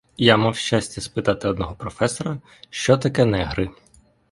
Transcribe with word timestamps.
Я 0.17 0.37
мав 0.37 0.55
щастя 0.55 1.01
спитати 1.01 1.47
одного 1.47 1.75
професора, 1.75 2.37
що 2.69 2.97
таке 2.97 3.25
негри. 3.25 3.69